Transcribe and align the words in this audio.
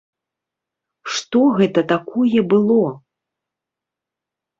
Што 1.17 1.41
гэта 1.59 1.83
такое 1.93 2.39
было? 2.53 2.79